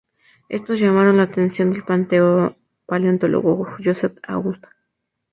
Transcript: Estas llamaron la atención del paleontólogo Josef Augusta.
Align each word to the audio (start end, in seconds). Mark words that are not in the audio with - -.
Estas 0.49 0.79
llamaron 0.79 1.17
la 1.17 1.21
atención 1.25 1.71
del 1.71 1.83
paleontólogo 2.87 3.67
Josef 3.83 4.13
Augusta. 4.23 4.75